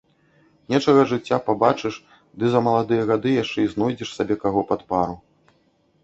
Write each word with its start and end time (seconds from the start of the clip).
Нечага 0.73 1.01
жыцця 1.09 1.37
пабачыш 1.49 1.95
ды 2.43 2.49
за 2.55 2.59
маладыя 2.67 3.03
гады 3.11 3.33
яшчэ 3.43 3.59
і 3.65 3.69
знойдзеш 3.75 4.09
сабе 4.21 4.35
каго 4.45 4.61
пад 4.71 4.81
пару. 4.95 5.15